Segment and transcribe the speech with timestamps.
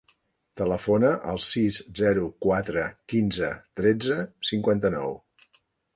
[0.59, 4.19] Telefona al sis, zero, quatre, quinze, tretze,
[4.51, 5.15] cinquanta-nou.